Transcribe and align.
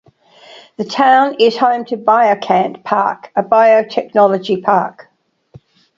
The 0.77 0.83
town 0.83 1.35
is 1.39 1.55
home 1.57 1.85
to 1.85 1.95
Biocant 1.95 2.83
Park, 2.83 3.31
a 3.35 3.43
biotechnology 3.43 4.63
park. 4.63 5.11